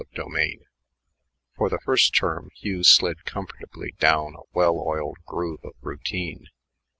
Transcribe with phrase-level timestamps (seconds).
[0.15, 0.61] CHAPTER XXI
[1.57, 6.47] For the first term Hugh slid comfortably down a well oiled groove of routine.